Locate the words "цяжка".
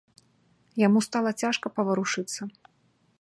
1.43-1.73